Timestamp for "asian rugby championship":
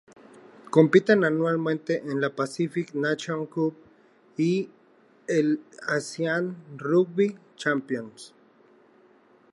5.87-8.33